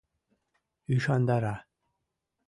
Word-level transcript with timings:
Ӱшандара. 0.93 1.55